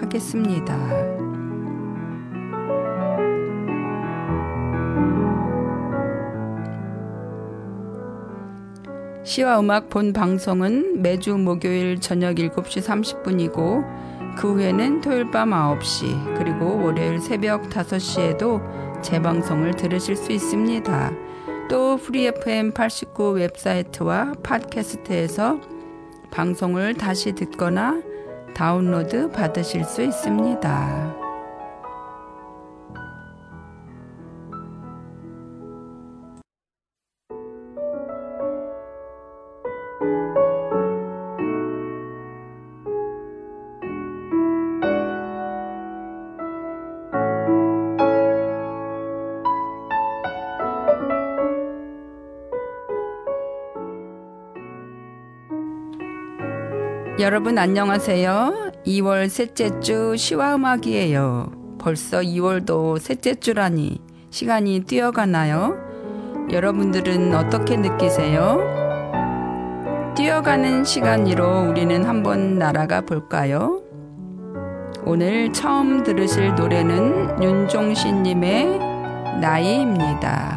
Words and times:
하겠습니다. 0.00 0.76
시와 9.24 9.60
음악 9.60 9.88
본 9.88 10.12
방송은 10.12 11.00
매주 11.00 11.36
목요일 11.36 12.00
저녁 12.00 12.34
7시 12.34 12.82
30분이고 12.82 14.36
그 14.36 14.54
후에는 14.54 15.00
토요일 15.00 15.30
밤 15.30 15.50
9시 15.50 16.36
그리고 16.38 16.82
월요일 16.82 17.20
새벽 17.20 17.68
5시에도 17.68 19.02
재방송을 19.02 19.74
들으실 19.76 20.16
수 20.16 20.32
있습니다. 20.32 21.12
또 21.68 21.96
프리FM 21.96 22.72
89 22.72 23.32
웹사이트와 23.32 24.34
팟캐스트에서 24.42 25.60
방송을 26.30 26.94
다시 26.94 27.32
듣거나 27.32 28.02
다운로드 28.54 29.30
받으실 29.30 29.84
수 29.84 30.02
있습니다. 30.02 31.21
여러분 57.22 57.56
안녕하세요. 57.56 58.72
2월 58.84 59.28
셋째 59.28 59.78
주 59.78 60.16
시와 60.16 60.56
음악이에요. 60.56 61.52
벌써 61.78 62.18
2월도 62.18 62.98
셋째 62.98 63.36
주라니 63.36 64.00
시간이 64.30 64.80
뛰어가나요? 64.80 65.76
여러분들은 66.50 67.32
어떻게 67.32 67.76
느끼세요? 67.76 68.58
뛰어가는 70.16 70.82
시간으로 70.82 71.68
우리는 71.70 72.04
한번 72.04 72.58
날아가 72.58 73.02
볼까요? 73.02 73.80
오늘 75.04 75.52
처음 75.52 76.02
들으실 76.02 76.56
노래는 76.56 77.40
윤종신님의 77.40 78.80
나이입니다. 79.40 80.51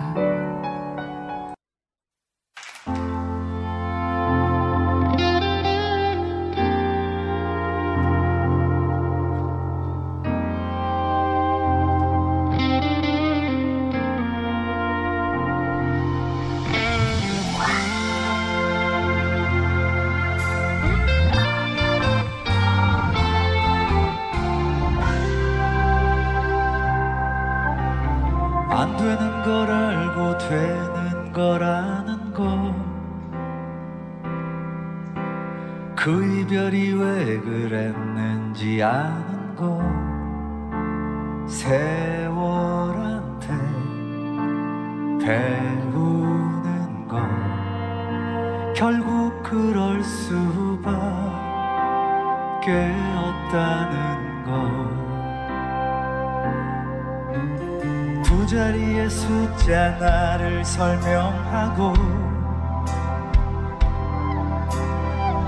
설명하고 60.75 61.93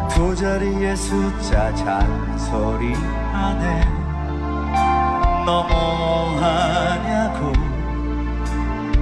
두 0.10 0.34
자리의 0.34 0.96
숫자 0.96 1.76
잔소리 1.76 2.96
안에 3.34 3.82
너무하냐고 5.46 7.52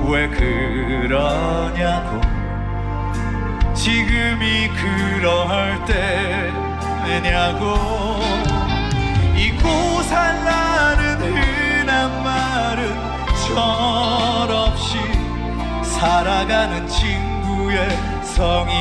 왜 0.08 0.28
그러냐고. 0.30 2.20
지금이 3.76 4.70
그럴 4.70 5.86
때냐고. 7.06 7.76
잊고 9.38 10.02
살라는 10.04 11.22
흔한 11.22 12.24
말은 12.24 12.96
철없이 13.48 15.15
살아가는 16.00 16.88
친구의 16.88 17.90
성이 18.24 18.72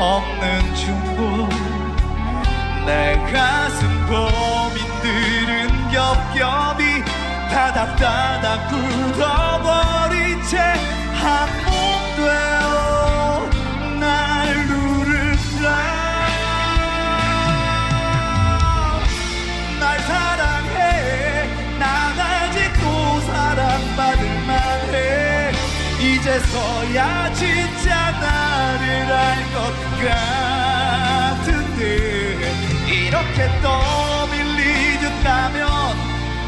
없는 0.00 0.74
중고 0.74 1.48
내 2.86 3.16
가슴 3.32 3.88
고민들은 4.06 5.90
겹겹이 5.90 7.02
다닥다닥 7.50 8.68
굳어버린 8.68 10.42
채 10.44 10.58
한 11.20 11.48
몸 11.66 12.16
되어 12.16 12.77
이제서야 26.00 27.32
진짜 27.34 28.10
나를 28.12 29.12
알 29.12 29.38
것 29.52 29.58
같은데 31.34 31.82
이렇게 32.86 33.38
떠밀리듯 33.62 35.24
가면 35.24 35.68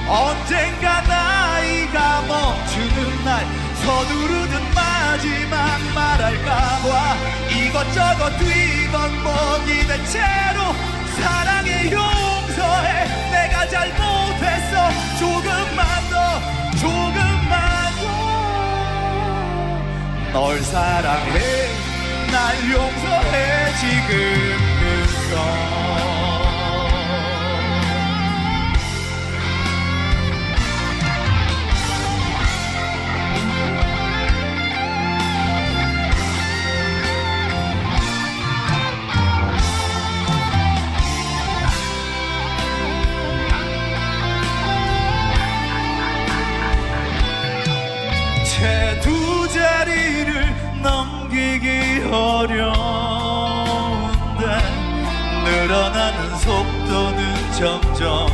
언젠가 0.08 1.00
나이가 1.02 2.22
멈추는 2.22 3.24
날 3.24 3.44
서두르듯 3.82 4.62
마지막 4.74 5.80
말할까봐 5.94 7.16
이것저것 7.50 8.30
뒤번복이 8.38 9.86
된 9.86 10.04
채로 10.06 10.74
사랑에 11.20 11.90
용서해 11.90 12.88
내가 13.32 13.66
잘못했어. 13.68 14.90
조금만 15.18 15.80
더 16.10 16.14
조금 16.78 17.29
널 20.32 20.60
사랑해. 20.60 21.40
날 22.30 22.56
용서해. 22.70 23.72
지금부터 23.80 25.34
점점 57.60 58.26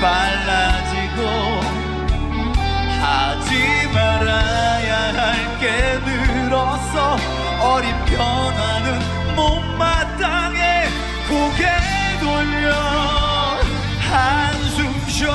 빨라지고 0.00 1.22
하지 3.00 3.88
말아야 3.94 5.14
할 5.14 5.48
게 5.60 5.98
늘었어 6.04 7.16
어린 7.60 7.92
변화는 8.04 9.34
못마땅해 9.34 10.86
고개 11.28 11.66
돌려 12.20 12.72
한숨 14.08 14.92
쉬어 15.08 15.32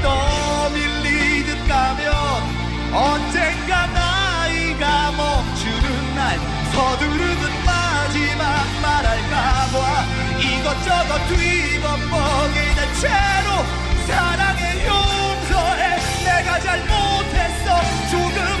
떠밀리듯 0.00 1.68
가면 1.68 2.12
언젠가 2.92 3.86
나이가 3.86 5.12
멈추는 5.12 6.14
날 6.14 6.38
서두르듯 6.72 7.50
마지막 7.66 8.44
말할까 8.80 9.36
봐 9.72 10.04
이것저것 10.38 11.26
뒤범벅이는 11.28 12.94
채로 13.00 13.82
사랑해 14.06 14.86
용서해 14.86 15.82
내가 16.24 16.58
잘못했어. 16.60 17.66
조금 18.10 18.51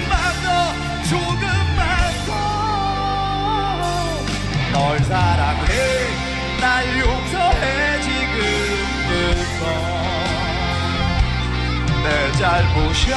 내 12.42 12.48
잘못이야 12.48 13.16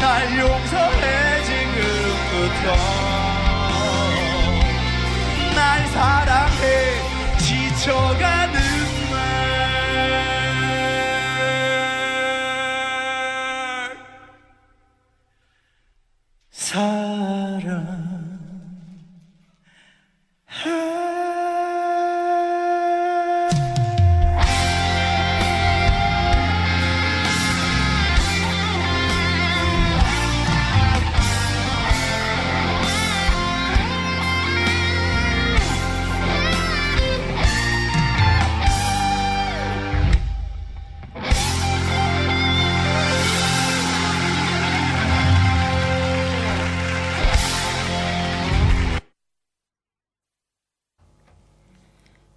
날 0.00 0.38
용서해 0.38 1.42
지금부터. 1.42 2.76
날 5.56 5.86
사랑해 5.88 6.64
지쳐가는 7.38 8.65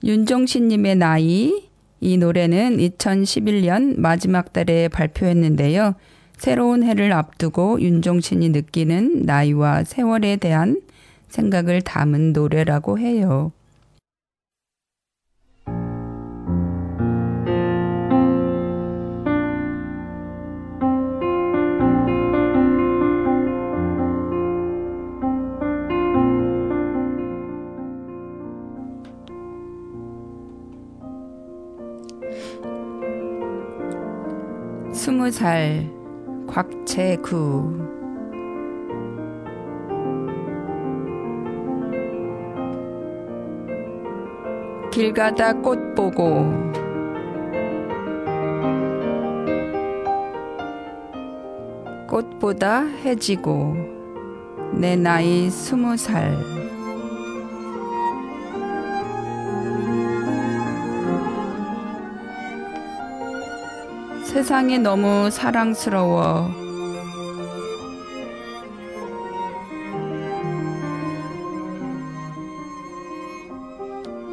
윤종신님의 0.10 0.96
나이 0.96 1.70
이 2.02 2.18
노래는 2.18 2.78
2011년 2.78 4.00
마지막 4.00 4.52
달에 4.54 4.88
발표했는데요. 4.88 5.94
새로운 6.36 6.82
해를 6.82 7.14
앞두고 7.14 7.80
윤종신이 7.80 8.50
느끼는 8.50 9.22
나이와 9.28 9.84
세월에 9.84 10.38
대한 10.38 10.82
생각을 11.28 11.82
담은 11.82 12.34
노래라고 12.34 12.98
해요. 12.98 13.52
스무 35.30 35.31
살 35.31 35.88
곽채구. 36.48 37.88
길 44.92 45.14
가다 45.14 45.54
꽃 45.54 45.94
보고 45.94 46.46
꽃보다 52.08 52.86
해지고 52.86 53.76
내 54.74 54.96
나이 54.96 55.50
스무 55.52 55.96
살 55.96 56.59
세상이 64.40 64.80
너무 64.80 65.30
사랑스러워 65.30 66.50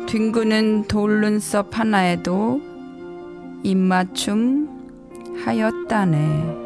뒹구는 0.06 0.84
돌눈썹 0.86 1.76
하나에도 1.76 2.60
입맞춤 3.64 4.68
하였다네. 5.44 6.65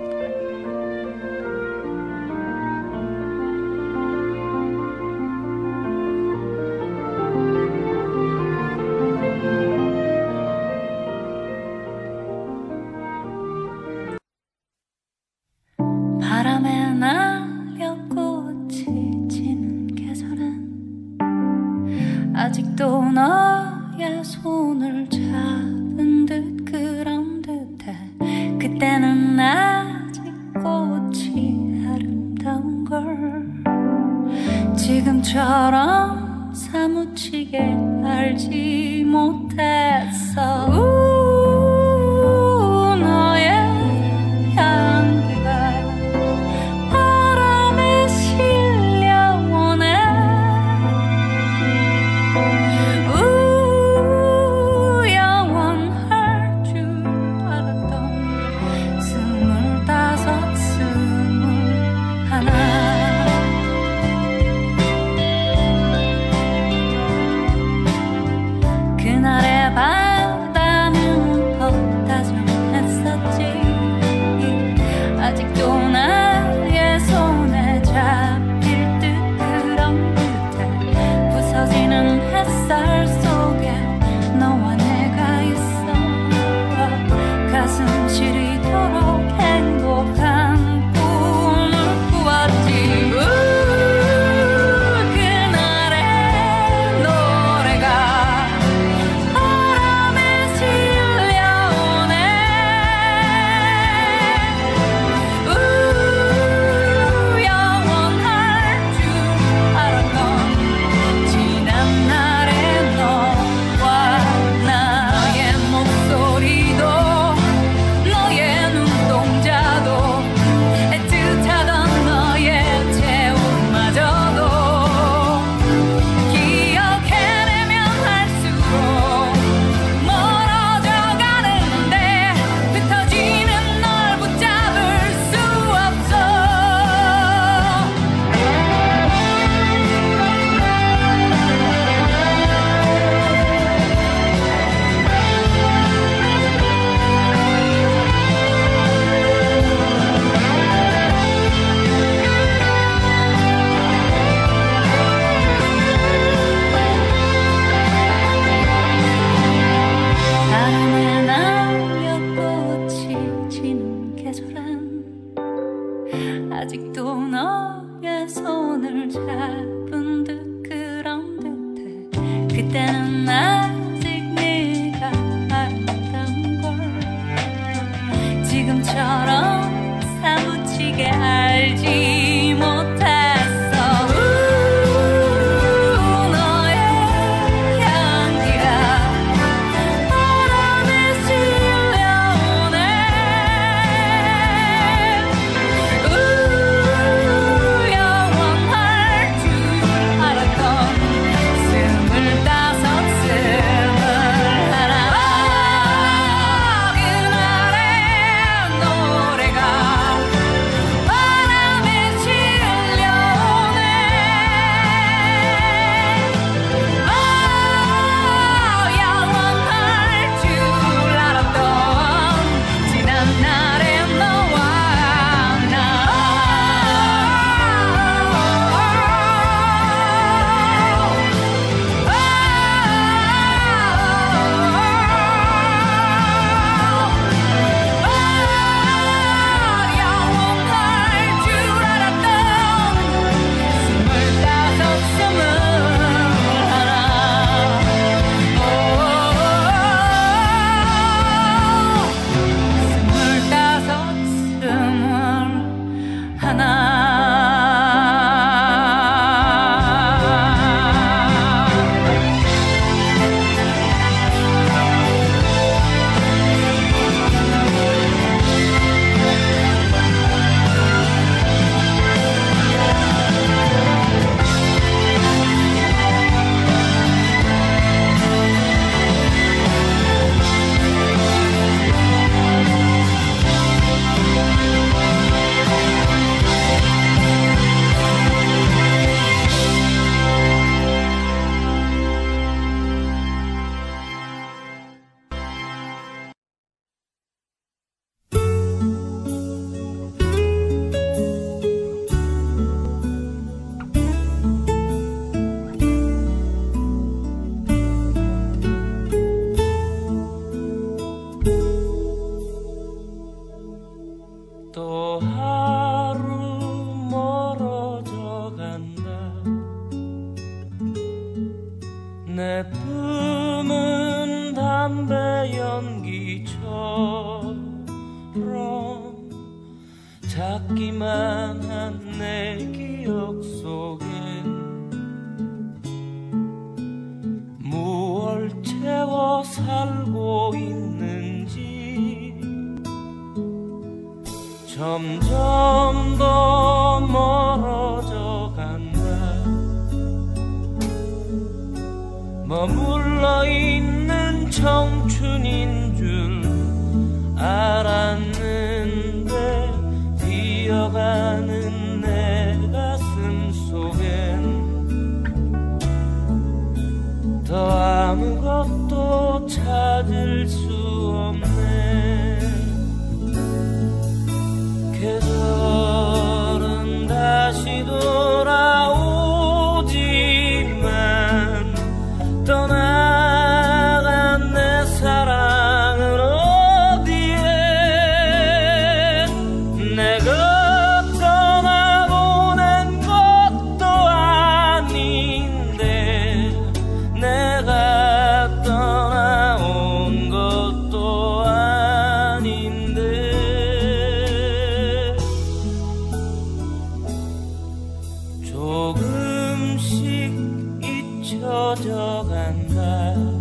and 411.78 412.78
I 412.78 413.39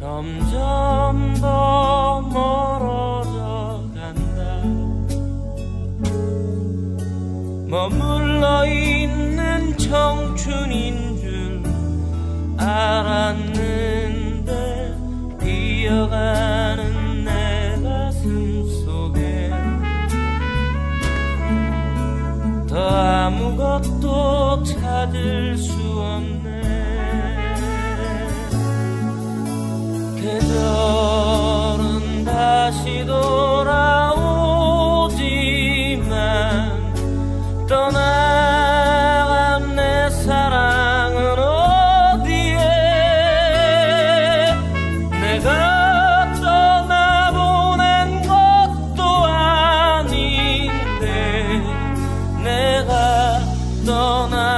점점 0.00 1.34
더 1.42 2.22
멀어져 2.22 3.84
간다. 3.94 4.40
머물러 7.68 8.64
있는 8.64 9.76
청춘인 9.76 11.18
줄 11.20 11.62
알았네. 12.56 13.49
떠나 53.90 54.49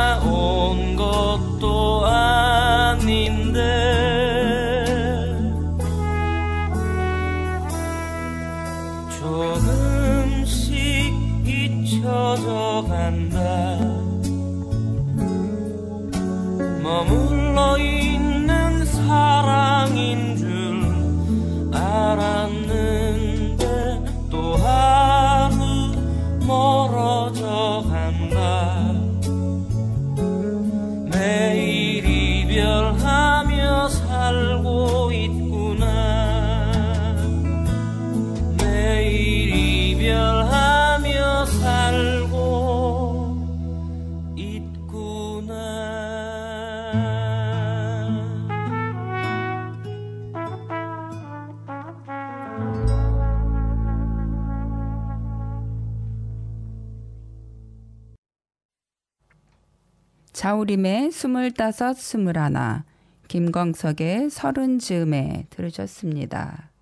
자우림의 60.42 61.12
스물다섯 61.12 61.96
스물하나 61.96 62.84
김광석의 63.28 64.28
서른 64.28 64.80
즈음에 64.80 65.46
들으셨습니다. 65.50 66.72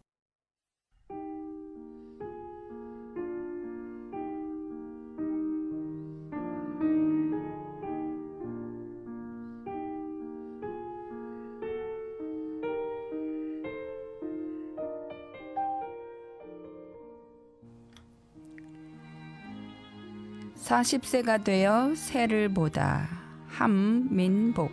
사십 20.54 21.04
세가 21.04 21.44
되어 21.44 21.94
새를 21.94 22.48
보다 22.48 23.19
함민복 23.50 24.70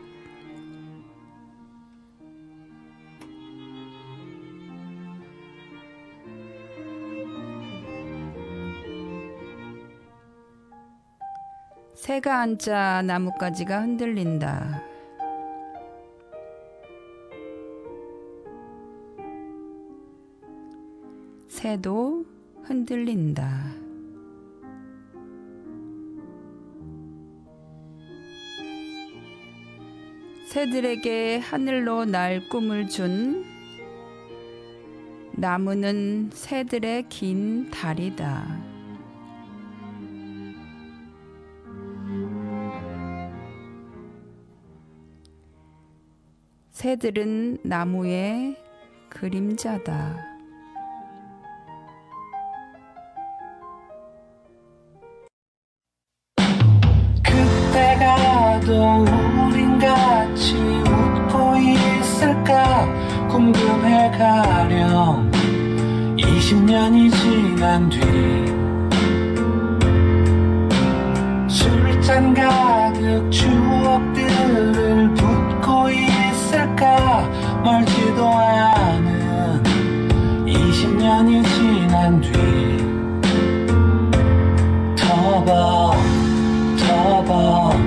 새가 12.08 12.40
앉자 12.40 13.02
나뭇가지가 13.02 13.82
흔들린다. 13.82 14.82
새도 21.50 22.24
흔들린다. 22.63 23.77
새들에게 30.58 31.38
하늘로 31.38 32.06
날 32.06 32.50
꿈을 32.50 32.88
준 32.88 33.46
나무는 35.34 36.32
새들의 36.34 37.10
긴 37.10 37.70
다리다. 37.70 38.58
새들은 46.72 47.60
나무의 47.62 48.58
그림자다. 49.10 50.26
그때가 57.24 58.60
또 58.62 59.27
궁금해 63.38 64.10
가령 64.17 65.30
20년이 66.17 67.12
지난 67.21 67.88
뒤 67.88 68.00
술잔 71.47 72.34
가득 72.34 73.30
추억들을 73.30 75.13
붓고 75.13 75.88
있을까 75.91 77.30
멀지도 77.63 78.28
않은 78.28 79.62
20년이 80.47 81.45
지난 81.45 82.19
뒤 82.19 82.32
터벅 84.95 85.95
터벅 86.80 87.87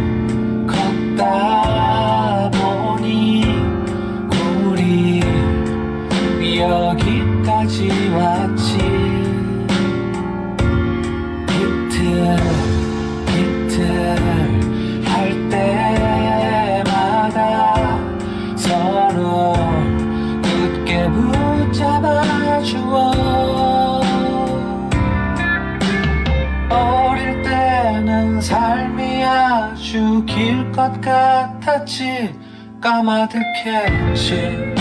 길것 29.91 31.01
같았지. 31.01 32.33
까마득했지 32.81 34.75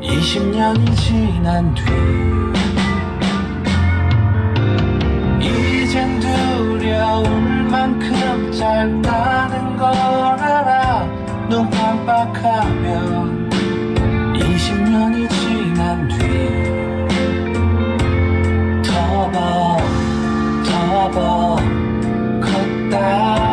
20년이 0.00 0.96
지난 0.96 1.74
뒤. 1.74 1.82
이젠 5.46 6.18
두려울 6.18 7.28
만큼 7.70 8.50
짧다는 8.52 9.76
걸 9.76 9.92
알아. 9.92 11.06
눈 11.50 11.68
깜빡하면 11.68 13.50
20년이 14.32 15.28
지난 15.28 16.08
뒤. 16.08 16.16
터벅 18.82 19.78
터벅 20.64 21.60
걷다 22.40 23.51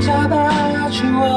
잡아주어. 0.00 1.36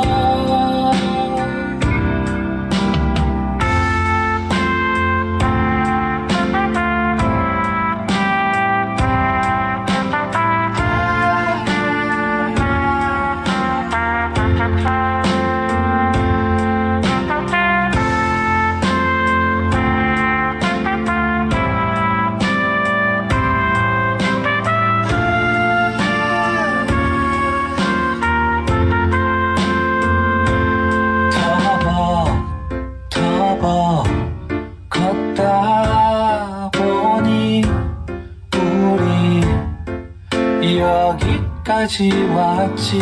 여기까지 41.79 42.11
왔지 42.35 42.99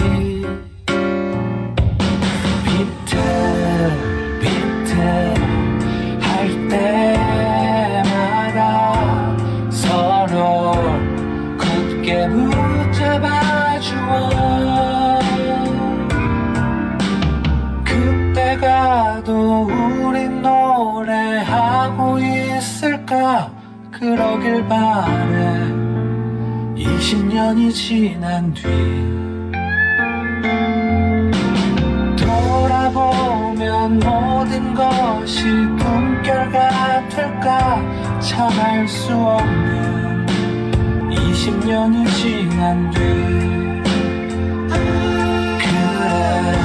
비틀 2.64 3.18
비틀 4.40 5.34
할 6.22 6.68
때마다 6.70 8.60
서로 9.72 10.74
굳게 11.58 12.30
붙잡아 12.30 13.80
주어. 13.80 15.20
그때가 17.84 19.24
또 19.24 19.64
우리 19.64 20.30
노래하고 20.30 22.20
있을까? 22.20 23.50
그러길 23.92 24.68
바래 24.68 25.77
20년이 27.08 27.74
지난 27.74 28.54
뒤 28.54 28.64
돌아보면 32.18 34.00
모든 34.00 34.74
것이 34.74 35.44
꿈결 35.46 36.52
같을까 36.52 37.82
참을 38.20 38.86
수 38.90 39.14
없는 39.14 40.26
20년이 41.12 42.14
지난 42.14 42.92
뒤 42.92 43.00
그래 45.64 46.60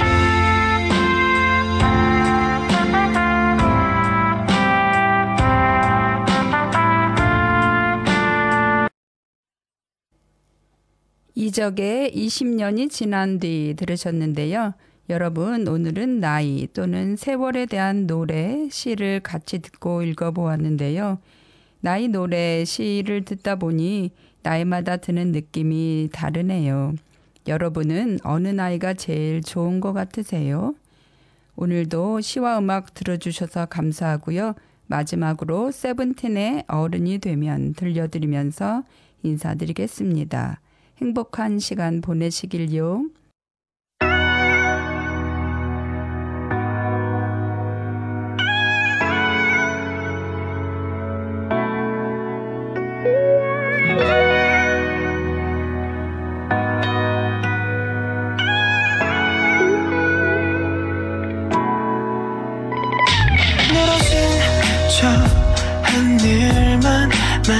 이적의 11.36 12.12
20년이 12.13 12.89
지난 12.89 13.39
뒤 13.39 13.73
들으셨는데요. 13.77 14.73
여러분, 15.10 15.65
오늘은 15.67 16.19
나이 16.19 16.67
또는 16.73 17.15
세월에 17.15 17.65
대한 17.67 18.08
노래, 18.08 18.67
시를 18.69 19.21
같이 19.21 19.60
듣고 19.60 20.04
읽어보았는데요. 20.04 21.19
나이 21.80 22.10
노래, 22.10 22.65
시를 22.65 23.23
듣다 23.23 23.56
보니 23.56 24.12
나이마다 24.43 24.97
드는 24.97 25.32
느낌이 25.32 26.10
다르네요. 26.12 26.93
여러분은 27.47 28.19
어느 28.23 28.47
나이가 28.47 28.93
제일 28.93 29.41
좋은 29.41 29.80
것 29.80 29.93
같으세요? 29.93 30.75
오늘도 31.56 32.21
시와 32.21 32.60
음악 32.60 32.93
들어주셔서 32.93 33.65
감사하고요. 33.67 34.56
마지막으로 34.88 35.71
세븐틴의 35.71 36.65
어른이 36.67 37.19
되면 37.19 37.73
들려드리면서 37.73 38.84
인사드리겠습니다. 39.23 40.60
행복한 40.97 41.60
시간 41.60 42.01
보내시길요. 42.01 43.06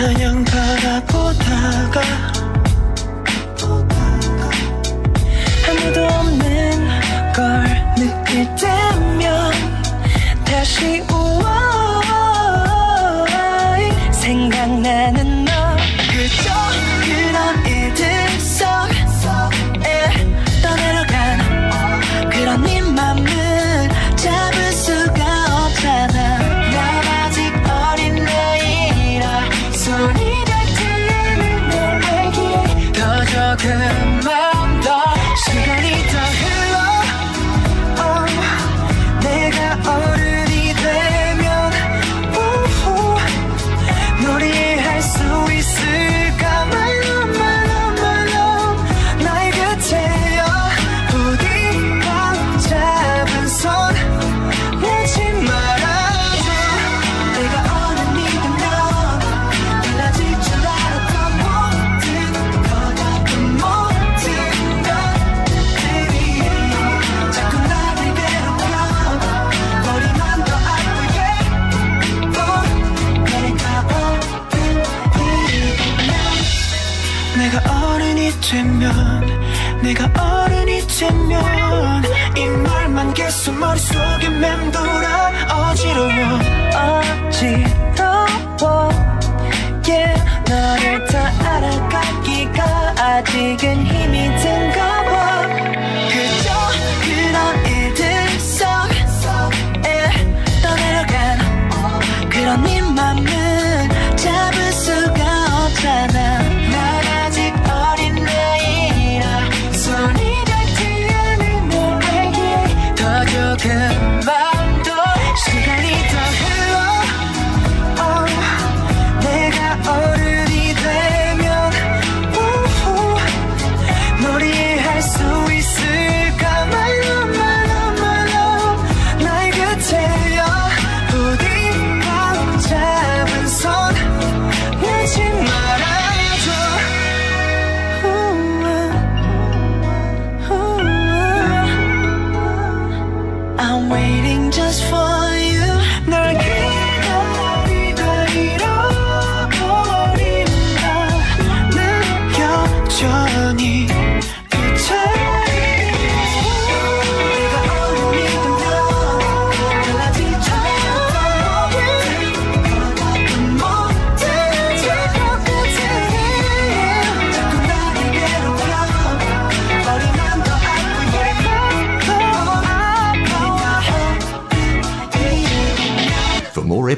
마냥 0.02 0.31